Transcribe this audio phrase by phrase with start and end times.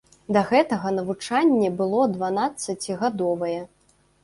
[0.35, 3.57] Да гэтага навучанне было дванаццацігадовае.